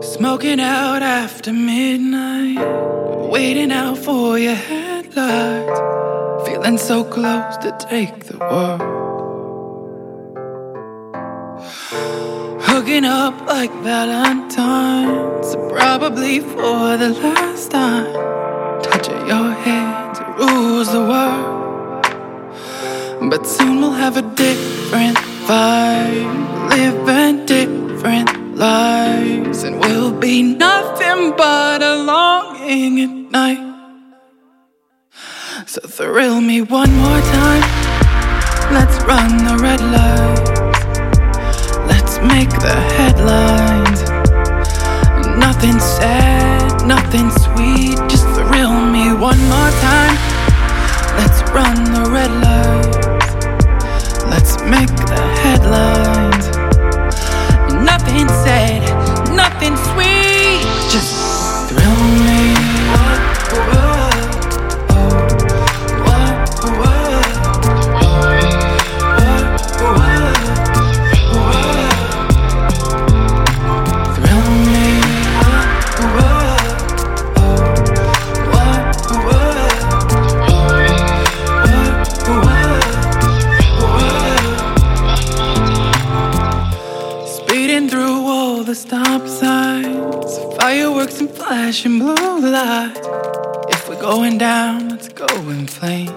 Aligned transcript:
Smoking 0.00 0.60
out 0.60 1.02
after 1.02 1.52
midnight, 1.52 2.58
waiting 3.30 3.72
out 3.72 3.98
for 3.98 4.38
your 4.38 4.54
headlights. 4.54 5.80
Feeling 6.48 6.78
so 6.78 7.02
close 7.02 7.56
to 7.58 7.76
take 7.80 8.26
the 8.26 8.38
world. 8.38 8.80
Hooking 12.62 13.04
up 13.04 13.40
like 13.48 13.72
Valentine's, 13.82 15.56
probably 15.72 16.40
for 16.40 16.96
the 16.96 17.10
last 17.20 17.72
time. 17.72 18.12
Touching 18.82 19.26
your 19.26 19.50
hands 19.66 20.20
rules 20.38 20.92
the 20.92 21.00
world. 21.00 21.58
But 23.30 23.44
soon 23.46 23.80
we'll 23.80 23.90
have 23.90 24.16
a 24.16 24.22
different 24.22 25.16
vibe, 25.48 26.70
living 26.70 27.46
different 27.46 28.56
lives, 28.56 28.87
be 30.28 30.42
nothing 30.42 31.32
but 31.38 31.80
a 31.82 31.94
longing 31.96 33.00
at 33.00 33.14
night. 33.38 33.64
So 35.66 35.80
thrill 35.80 36.42
me 36.42 36.60
one 36.60 36.92
more 37.04 37.22
time. 37.38 37.64
Let's 38.76 38.96
run 39.10 39.30
the 39.48 39.56
red 39.66 39.80
light. 39.96 40.46
Let's 41.90 42.14
make 42.32 42.52
the 42.66 42.76
headlines. 42.96 44.00
Nothing 45.46 45.78
sad, 45.80 46.86
nothing 46.86 47.30
sweet. 47.44 47.96
Just 48.12 48.26
thrill 48.36 48.76
me 48.96 49.04
one 49.28 49.40
more 49.54 49.72
time. 49.88 50.16
Let's 51.20 51.40
run 51.56 51.76
the 51.96 52.04
red 52.10 52.30
light. 52.42 52.67
The 88.68 88.74
stop 88.74 89.26
signs, 89.26 90.38
fireworks 90.60 91.20
and 91.20 91.30
flashing 91.30 92.00
blue 92.00 92.38
lights. 92.38 93.00
If 93.70 93.88
we're 93.88 93.98
going 93.98 94.36
down, 94.36 94.90
let's 94.90 95.08
go 95.08 95.26
in 95.48 95.66
flames. 95.66 96.10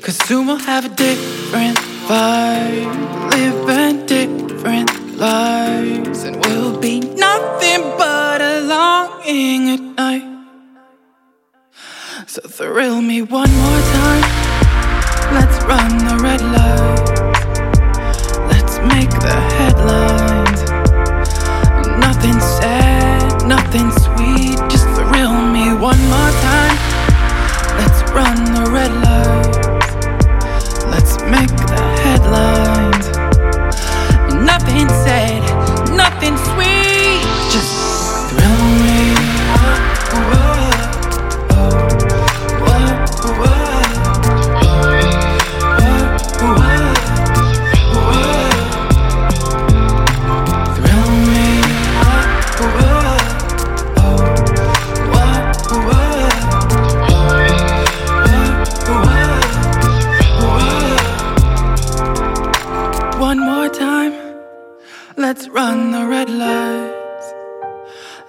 Cause 0.00 0.16
soon 0.26 0.46
we'll 0.46 0.56
have 0.56 0.86
a 0.86 0.88
different 0.88 1.76
vibe, 2.08 3.30
living 3.32 4.06
different 4.06 5.18
lives, 5.18 6.22
and 6.24 6.42
we'll 6.46 6.80
be 6.80 7.00
nothing 7.00 7.82
but 7.98 8.40
a 8.40 8.62
longing 8.62 9.68
at 9.68 9.80
night. 9.98 10.46
So 12.26 12.40
thrill 12.48 13.02
me 13.02 13.20
one 13.20 13.50
more 13.50 13.80
time. 13.92 14.37
Let's 65.28 65.46
run 65.48 65.90
the 65.90 66.06
red 66.06 66.30
lights. 66.30 67.26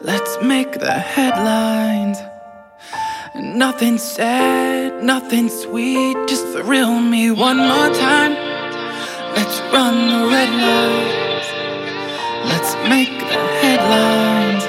Let's 0.01 0.33
make 0.43 0.73
the 0.73 0.97
headlines. 1.15 2.17
Nothing 3.35 3.97
sad, 3.97 5.01
nothing 5.01 5.47
sweet, 5.47 6.17
just 6.27 6.45
thrill 6.47 6.99
me 6.99 7.31
one 7.31 7.55
more 7.55 7.89
time. 8.07 8.33
Let's 9.38 9.57
run 9.71 9.95
the 10.13 10.23
red 10.35 10.51
lights. 10.67 11.49
Let's 12.51 12.71
make 12.93 13.15
the 13.31 13.41
headlines. 13.63 14.65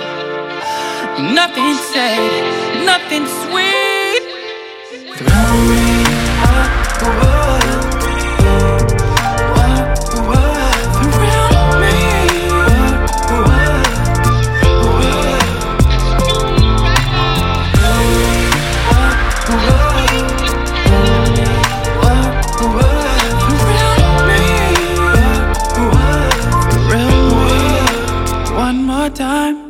Nothing 1.35 1.75
sad, 1.93 2.31
nothing 2.93 3.27
sweet. 3.43 4.23
Thrill 5.19 5.55
me. 5.69 5.80
Time. 29.21 29.70